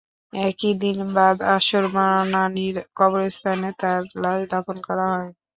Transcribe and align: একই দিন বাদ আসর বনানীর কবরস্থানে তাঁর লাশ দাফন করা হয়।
একই 0.33 0.71
দিন 0.81 0.97
বাদ 1.15 1.37
আসর 1.55 1.83
বনানীর 1.93 2.75
কবরস্থানে 2.97 3.69
তাঁর 3.79 4.01
লাশ 4.23 4.39
দাফন 4.51 4.77
করা 4.87 5.05
হয়। 5.13 5.29